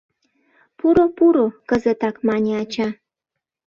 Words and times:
—Пуро, 0.77 1.05
пуро 1.17 1.45
кызытак,— 1.69 2.15
мане 2.27 2.51
ача. 2.61 2.87